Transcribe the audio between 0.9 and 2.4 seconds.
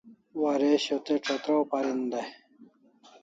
te chatraw parin e?